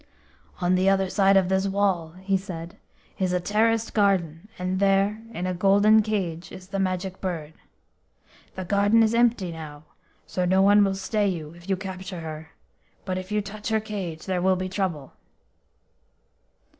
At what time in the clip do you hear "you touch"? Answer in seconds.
13.31-13.69